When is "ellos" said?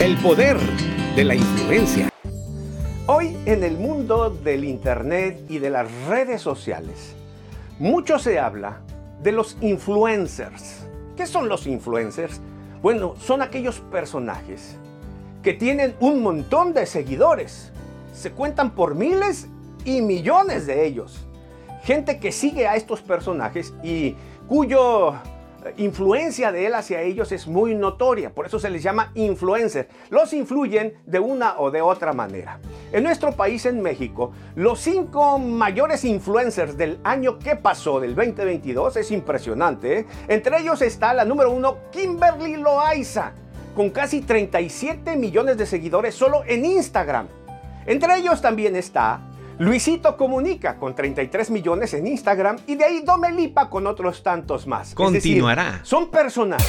20.86-21.26, 27.02-27.32, 40.58-40.82, 48.16-48.40